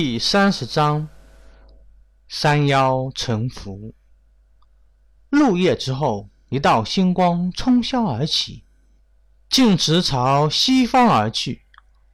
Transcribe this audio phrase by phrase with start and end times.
[0.00, 1.08] 第三十章，
[2.28, 3.92] 山妖沉浮。
[5.28, 8.62] 入夜之后，一道星光冲霄而起，
[9.50, 11.62] 径直朝西方而去。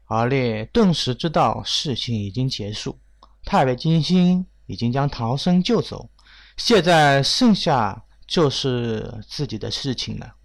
[0.07, 2.99] 而烈顿时知道事情已经结束，
[3.45, 6.09] 太白金星已经将唐僧救走，
[6.57, 10.37] 现在剩下就是自己的事情了。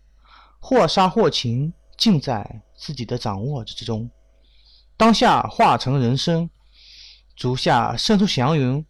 [0.59, 4.11] 或杀或擒，尽在自己的掌握之中。
[4.97, 6.49] 当下化成人身，
[7.39, 8.85] 足下伸出祥云，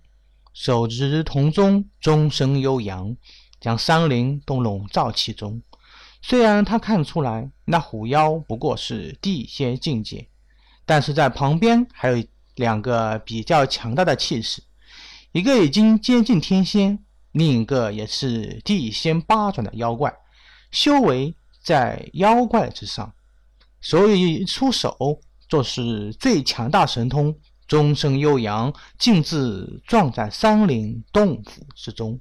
[0.53, 3.16] 手执铜钟，钟声悠扬，
[3.62, 5.62] 将山林都笼罩其中。
[6.23, 10.27] 虽然他看出来那虎妖不过是地仙境界。
[10.84, 12.25] 但是在旁边还有
[12.55, 14.63] 两个比较强大的气势，
[15.31, 16.97] 一个已经接近天仙，
[17.34, 20.11] 另一个也是地仙八转的妖怪，
[20.72, 23.13] 修为在妖怪之上，
[23.80, 27.38] 所以出手就是最强大神通，
[27.70, 32.20] 钟声悠扬，径自撞在山林洞府之中，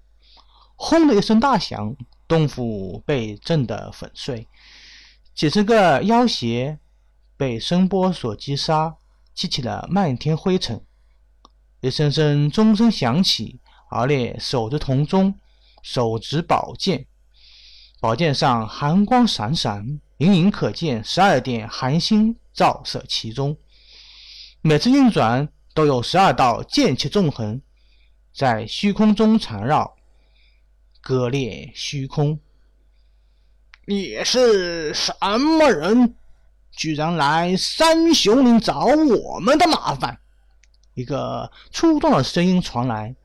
[0.76, 1.96] 轰的一声大响，
[2.28, 4.46] 洞府被震得粉碎，
[5.34, 6.78] 几十个妖邪。
[7.38, 8.96] 被声波所击杀，
[9.32, 10.84] 激起了漫天灰尘。
[11.80, 15.32] 一声声钟声响起，而烈手执铜钟，
[15.80, 17.06] 手执宝剑，
[18.00, 23.56] 宝剑上寒光闪闪，隐隐可见十二点寒星照射其中。
[24.68, 27.58] 每次运转，都有十二道剑气纵横
[28.34, 29.96] 在虚空中缠绕，
[31.00, 32.38] 割裂虚空。
[33.86, 36.14] 你是什么人？
[36.70, 40.18] 居然来三雄岭找我们的麻烦！
[40.92, 43.16] 一个粗壮的声音传来，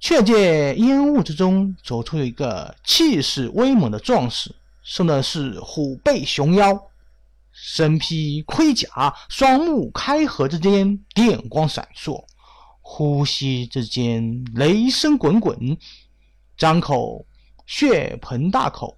[0.00, 6.87] 却见烟雾之中走出一个气势威猛的壮士，生的是虎背熊腰，
[7.60, 8.88] 身披盔甲，
[9.28, 12.24] 双目开合之间电光闪烁，
[12.80, 15.76] 呼吸之间雷声滚滚，
[16.56, 17.26] 张口
[17.66, 18.96] 血盆大口，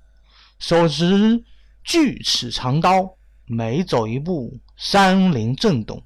[0.58, 1.42] 手执
[1.82, 3.16] 巨齿长刀。
[3.46, 6.00] 每走一步，山林震动。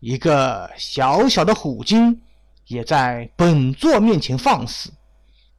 [0.00, 2.20] 一个小小的虎精
[2.66, 4.92] 也在本座面前放肆。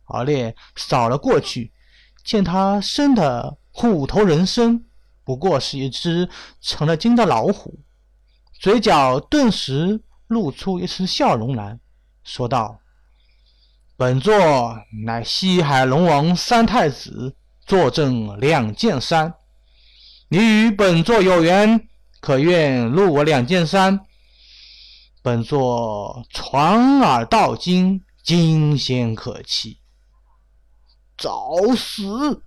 [0.07, 1.71] 敖烈扫了过去，
[2.25, 4.83] 见他生的虎头人身，
[5.27, 6.29] 不过是一只
[6.61, 7.81] 成了精的老虎，
[8.61, 11.77] 嘴角顿时露出一丝笑容来
[12.23, 12.79] 说道
[13.97, 19.33] ：“本座乃西海龙王三太子，坐镇两剑山。”
[20.31, 21.89] 你与本座有缘，
[22.21, 23.99] 可愿入我两剑山？
[25.21, 29.79] 本座传耳道经，惊仙可期。
[31.17, 32.43] 找死！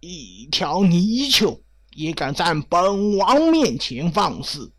[0.00, 1.63] 一条泥鳅
[1.94, 4.72] 也敢在本王面前放肆！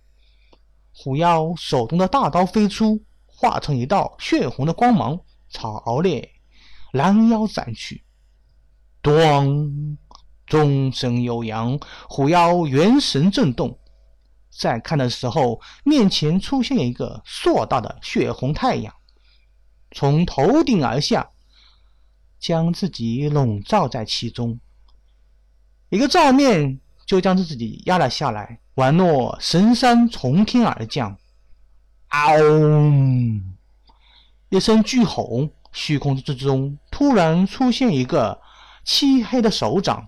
[0.93, 6.29] 虎妖手中的大刀飞出，化成一道血红的光芒，朝敖烈
[6.91, 8.03] 拦腰斩去。
[9.03, 9.97] 咣！
[10.45, 13.79] 钟声悠扬，虎妖元神震动。
[14.49, 18.93] 再看的时候，面前出现一个硕大的血红太阳，
[19.91, 21.31] 从头顶而下，
[22.39, 24.59] 将自己笼罩在其中。
[25.89, 31.17] 一个照面就将自己压了下来，宛若神山从天而降。
[32.09, 32.39] 嗷！
[34.49, 38.41] 一声巨吼，虚空之中突然出现一个
[38.83, 40.07] 漆黑的手掌。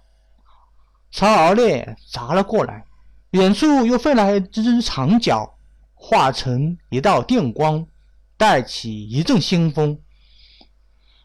[1.12, 2.86] 朝敖烈砸了过来，
[3.32, 5.58] 远处又飞来一只长脚，
[5.94, 7.86] 化成一道电光，
[8.38, 10.00] 带起一阵腥风。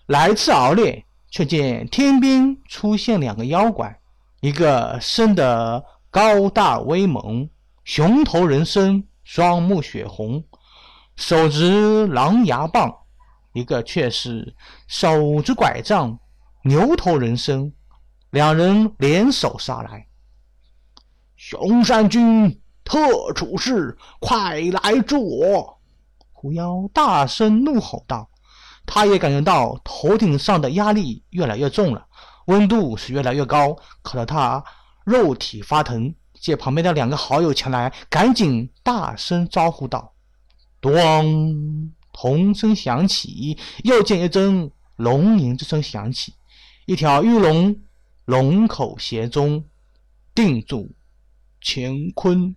[0.07, 4.01] 来次敖烈，却见天边出现两个妖怪，
[4.43, 7.49] 一个生得高大威猛，
[7.85, 10.43] 熊头人身，双目血红，
[11.15, 12.91] 手执狼牙棒；
[13.53, 14.53] 一个却是
[14.89, 16.19] 手执拐杖，
[16.65, 17.73] 牛头人身。
[18.31, 20.09] 两人联手杀来，
[21.37, 25.79] 熊山君特处士，快来助我！
[26.33, 28.29] 狐妖大声怒吼道。
[28.85, 32.05] 他也感觉到头顶上的压力越来越重了，
[32.47, 34.65] 温度是越来越高，可得他
[35.05, 36.15] 肉体发疼。
[36.41, 40.13] 见旁边的两个好友前来，赶紧大声招呼道
[40.83, 46.35] ：“咣！”铜声响起，又见一阵龙吟之声响起，
[46.85, 47.77] 一条玉龙。
[48.25, 49.65] 龙口斜中，
[50.35, 50.95] 定住
[51.61, 52.55] 乾坤。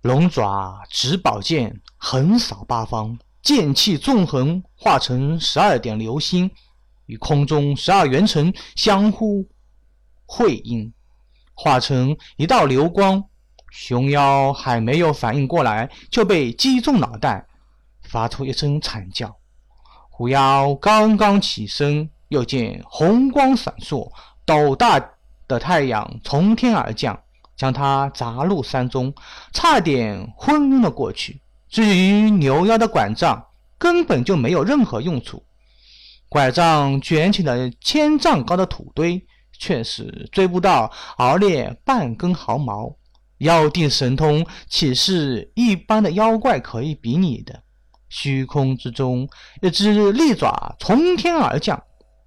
[0.00, 6.50] 龙爪执宝剑，横扫八方，剑气纵横，化成十二点流星，
[7.06, 9.46] 与空中十二元辰相互
[10.26, 10.92] 辉映，
[11.54, 13.24] 化成一道流光。
[13.70, 17.44] 熊妖还没有反应过来，就被击中脑袋，
[18.02, 19.36] 发出一声惨叫。
[20.10, 24.08] 狐妖刚刚起身，又见红光闪烁，
[24.46, 25.00] 斗大
[25.48, 27.20] 的太阳从天而降，
[27.56, 29.12] 将他砸入山中，
[29.52, 31.40] 差点昏了过去。
[31.68, 33.44] 至于牛妖的拐杖，
[33.76, 35.44] 根本就没有任何用处。
[36.34, 39.24] 拐杖卷起了千丈高的土堆，
[39.56, 42.92] 却是追不到敖烈半根毫毛。
[43.38, 47.62] 妖帝神通岂是一般的妖怪可以比拟的？
[48.08, 49.28] 虚空之中，
[49.62, 51.80] 一只利爪从天而降，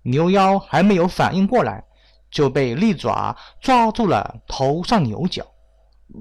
[0.04, 1.84] 牛妖还没有反应过来，
[2.32, 5.46] 就被利爪抓住了头上牛角。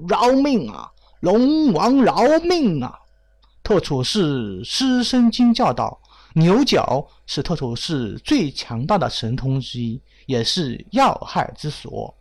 [0.09, 0.91] 饶命啊！
[1.21, 2.93] 龙王饶命啊！
[3.63, 6.01] 特处士失声惊叫道
[6.37, 12.15] ：“牛角是特处士最强大的神通之一，也是要害之所。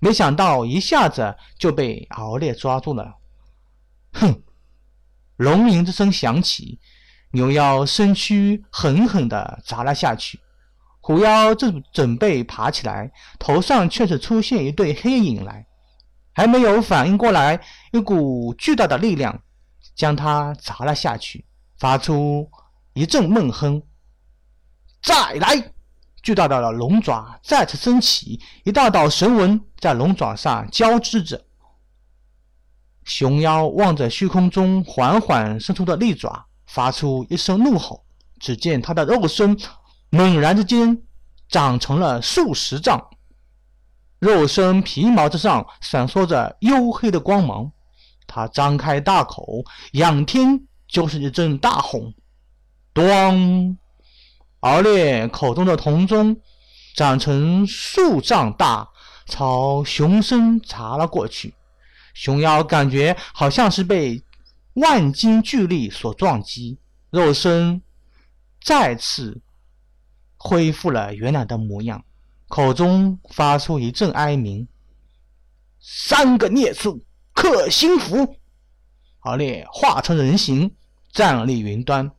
[0.00, 3.14] 没想到一下子就被敖烈抓住了。
[4.14, 4.42] 哼！”
[5.38, 6.80] 龙吟之声响起，
[7.30, 10.40] 牛妖身躯狠狠地砸了下去。
[10.98, 15.64] 虎妖正准备爬起来，头上却是出现一对黑影来，
[16.32, 17.60] 还没有反应过来，
[17.92, 19.40] 一股巨大的力量
[19.94, 21.44] 将他砸了下去，
[21.78, 22.50] 发出
[22.92, 23.82] 一阵闷哼。
[25.02, 25.72] 再来！
[26.22, 31.42] 巨大的龙爪再次升起，一道道神纹在龙爪上交织着。
[33.04, 38.04] 熊妖望着虚空中缓缓伸出的利爪，发出一声怒吼。
[38.38, 39.58] 只见他的肉身
[40.10, 41.02] 猛然之间
[41.48, 43.10] 长成了数十丈，
[44.18, 47.72] 肉身皮毛之上闪烁着黝黑的光芒。
[48.26, 52.12] 他张开大口，仰天就是一阵大吼。
[52.94, 53.76] 咣！
[54.60, 56.38] 敖烈口中的铜钟
[56.94, 58.90] 长成数丈大，
[59.24, 61.54] 朝熊身砸了过去。
[62.12, 64.22] 熊妖感觉好像是被
[64.74, 66.78] 万斤巨力所撞击，
[67.10, 67.80] 肉身
[68.62, 69.40] 再次
[70.36, 72.04] 恢复了原来的模样，
[72.48, 74.68] 口中发出一阵哀鸣
[75.80, 77.02] ：“三个孽畜，
[77.32, 78.36] 克心符！”
[79.20, 80.74] 敖烈化成人形，
[81.12, 82.10] 站立云端，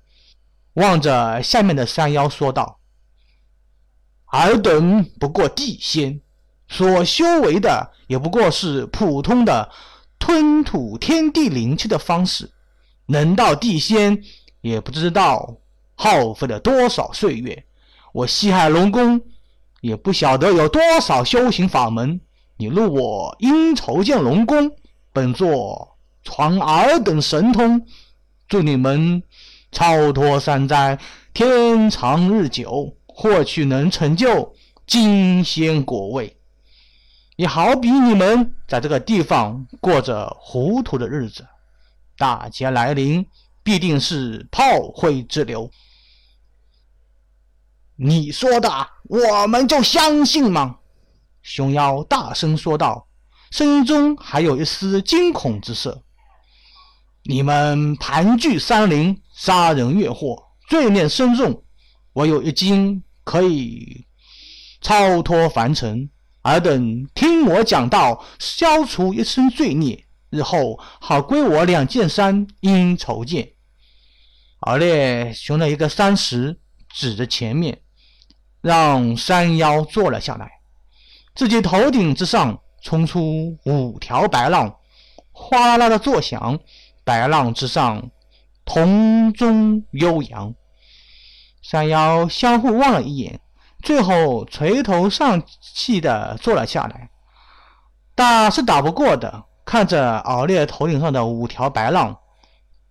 [0.73, 2.79] 望着下面的山妖说道
[4.31, 6.21] ：“尔等不过地仙。”
[6.73, 9.69] 所修为的也不过是普通的
[10.17, 12.49] 吞吐天地灵气的方式，
[13.07, 14.23] 能到地仙
[14.61, 15.57] 也不知道
[15.95, 17.65] 耗费了多少岁月。
[18.13, 19.21] 我西海龙宫
[19.81, 22.21] 也不晓得有多少修行法门。
[22.55, 24.71] 你入我阴愁剑龙宫，
[25.11, 27.85] 本座传尔等神通，
[28.47, 29.21] 祝你们
[29.71, 30.99] 超脱三灾，
[31.33, 34.53] 天长日久，或许能成就
[34.85, 36.37] 金仙果位。
[37.37, 41.47] 也好比你们在这个地方过着糊涂的日子，
[42.17, 43.25] 大劫来临
[43.63, 44.63] 必定是炮
[44.93, 45.71] 灰之流。
[47.95, 48.69] 你说的，
[49.03, 50.77] 我们就相信吗？
[51.41, 53.07] 熊妖大声说道，
[53.51, 56.03] 声音中还有一丝惊恐之色。
[57.23, 60.37] 你们盘踞山林，杀人越货，
[60.69, 61.63] 罪孽深重。
[62.13, 64.05] 我有一经可以
[64.81, 66.07] 超脱凡尘。
[66.43, 73.53] 尔等听我讲道，消除一身罪孽，日后好归我两剑山应酬见。
[74.59, 76.59] 而烈寻了一个山石，
[76.93, 77.81] 指着前面，
[78.61, 80.51] 让山妖坐了下来。
[81.33, 84.77] 自己头顶之上冲出五条白浪，
[85.31, 86.59] 哗啦啦的作响。
[87.03, 88.11] 白浪之上，
[88.73, 90.55] 铜钟悠扬。
[91.61, 93.41] 山妖相互望了一眼。
[93.83, 95.43] 最后垂头丧
[95.75, 97.09] 气的坐了下来，
[98.15, 99.43] 打是打不过的。
[99.65, 102.17] 看着敖烈头顶上的五条白浪，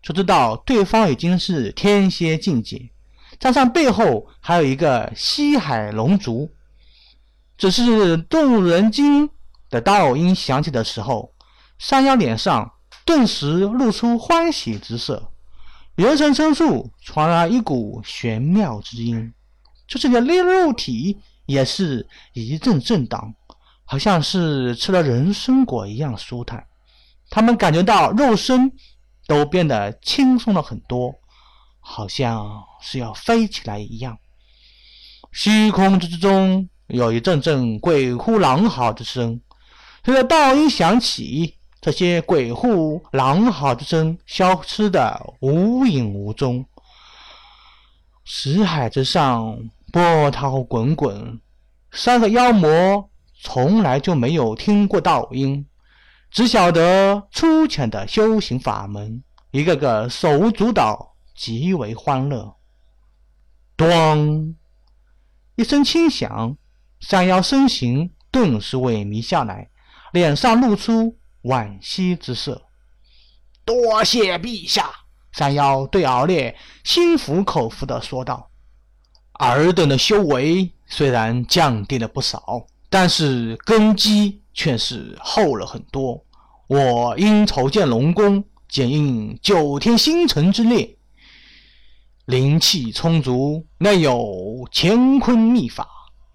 [0.03, 2.91] 就知道对方已经是天蝎境界，
[3.39, 6.51] 加上背后还有一个西海龙族。
[7.57, 9.31] 只是动人惊
[9.71, 11.33] 的道音响起的时候，
[11.79, 12.71] 山妖脸上
[13.07, 15.31] 顿时露出欢喜之色，
[16.01, 19.35] 元神深处传来一股玄妙之音。
[19.87, 23.35] 就是你的肉体也是一阵震荡，
[23.85, 26.65] 好像是吃了人参果一样舒坦。
[27.29, 28.73] 他们感觉到肉身
[29.27, 31.13] 都变得轻松了很多，
[31.81, 34.17] 好像是要飞起来一样。
[35.33, 39.39] 虚空之中有一阵阵鬼哭狼嚎之声，
[40.03, 46.65] 随着道音响起，这些鬼呼狼嚎之声消失的无影无踪。
[48.25, 49.71] 石海之上。
[49.93, 51.41] 波涛滚滚，
[51.91, 53.11] 三个妖魔
[53.43, 55.67] 从来就没有听过道音，
[56.31, 62.55] 只晓得粗浅的修行法门，一个个手舞足蹈，极为欢乐。
[63.77, 64.55] 咚！
[65.57, 66.57] 一声轻响，
[67.01, 69.71] 山妖身形顿时萎靡下来，
[70.13, 72.63] 脸上露出惋惜之色。
[73.65, 74.91] 多谢陛下！
[75.33, 78.51] 山妖对敖烈心服口服地说道
[79.39, 86.25] ：“尔等的修为虽然降低了不少，但是根基却是厚了很多。
[86.67, 90.97] 我因筹建龙宫，检应九天星辰之列。”
[92.27, 95.89] 灵气充足，内有乾坤秘法。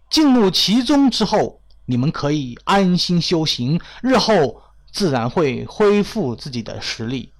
[0.10, 4.62] 进入其中之后，你们可以安心修行，日后
[4.96, 7.34] 自然会恢复自己的实力。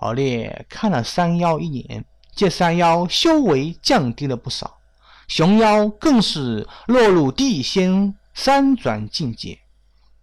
[0.00, 2.04] 敖烈看了山妖一眼，
[2.34, 4.78] 见山妖修为降低了不少，
[5.28, 9.56] 熊妖更是落入地仙三转境界。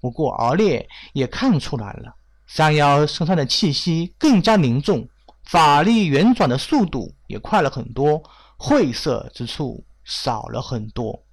[0.01, 2.13] 不过敖烈也看出来了，
[2.45, 5.07] 山妖身上的气息更加凝重。
[5.45, 8.21] 法力圆转的速度也快了很多，
[8.57, 11.23] 晦涩之处少了很多。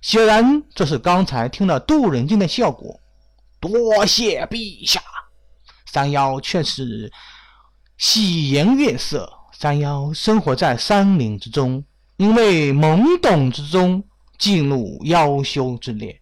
[0.00, 2.98] 显然，这是刚才听了渡人经的效果。
[3.62, 5.00] 多谢陛下。
[5.86, 7.12] 山妖却是
[7.96, 9.32] 喜颜悦色。
[9.52, 11.84] 山妖生活在山林之中，
[12.16, 14.02] 因为懵懂之中
[14.36, 16.20] 进入妖修之列，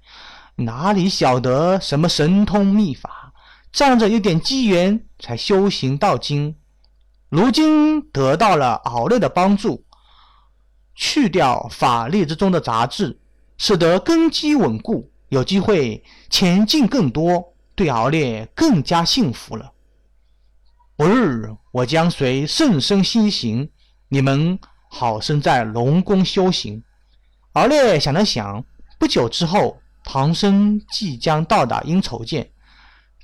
[0.57, 3.33] 哪里晓得什么神通秘法？
[3.73, 6.55] 仗着一点机缘，才修行到今。
[7.31, 9.87] 如今得到了敖烈的帮助，
[10.95, 13.19] 去掉法力之中的杂质，
[13.57, 19.73] 使得根基稳固，有机会前进更多，对敖烈更加幸福了。
[20.97, 23.71] 不日，我将随圣僧西行，
[24.09, 24.59] 你们
[24.91, 26.83] 好生在龙宫修行。
[27.53, 28.65] 敖烈想了想，
[28.99, 32.51] 不久之后，唐僧即将到达阴愁涧，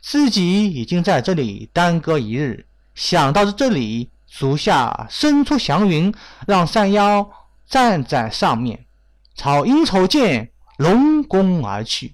[0.01, 2.67] 自己已经在这里耽搁一日。
[2.95, 6.15] 想到这里，足下伸出祥云，
[6.47, 7.29] 让山妖
[7.69, 8.87] 站在上面，
[9.35, 12.13] 朝阴愁涧龙宫而去。